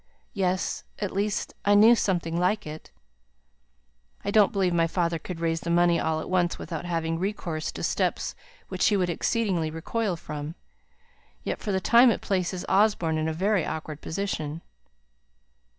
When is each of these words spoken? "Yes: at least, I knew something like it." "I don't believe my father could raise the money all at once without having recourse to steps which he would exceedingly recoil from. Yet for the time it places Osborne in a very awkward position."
"Yes: 0.33 0.83
at 0.97 1.11
least, 1.13 1.53
I 1.63 1.75
knew 1.75 1.93
something 1.93 2.35
like 2.35 2.65
it." 2.65 2.89
"I 4.25 4.31
don't 4.31 4.51
believe 4.51 4.73
my 4.73 4.87
father 4.87 5.19
could 5.19 5.39
raise 5.39 5.59
the 5.59 5.69
money 5.69 5.99
all 5.99 6.19
at 6.19 6.27
once 6.27 6.57
without 6.57 6.85
having 6.85 7.19
recourse 7.19 7.71
to 7.73 7.83
steps 7.83 8.33
which 8.67 8.87
he 8.87 8.97
would 8.97 9.11
exceedingly 9.11 9.69
recoil 9.69 10.15
from. 10.15 10.55
Yet 11.43 11.59
for 11.59 11.71
the 11.71 11.79
time 11.79 12.09
it 12.09 12.21
places 12.21 12.65
Osborne 12.67 13.19
in 13.19 13.27
a 13.27 13.31
very 13.31 13.63
awkward 13.63 14.01
position." 14.01 14.63